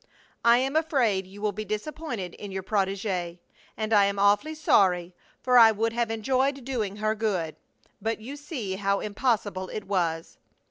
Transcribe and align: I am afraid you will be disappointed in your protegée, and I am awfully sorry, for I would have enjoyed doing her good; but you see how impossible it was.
I 0.43 0.57
am 0.57 0.75
afraid 0.75 1.27
you 1.27 1.43
will 1.43 1.51
be 1.51 1.63
disappointed 1.63 2.33
in 2.33 2.51
your 2.51 2.63
protegée, 2.63 3.37
and 3.77 3.93
I 3.93 4.05
am 4.05 4.17
awfully 4.17 4.55
sorry, 4.55 5.13
for 5.43 5.59
I 5.59 5.71
would 5.71 5.93
have 5.93 6.09
enjoyed 6.09 6.65
doing 6.65 6.95
her 6.95 7.13
good; 7.13 7.55
but 8.01 8.19
you 8.19 8.35
see 8.35 8.77
how 8.77 8.99
impossible 8.99 9.69
it 9.69 9.83
was. 9.83 10.39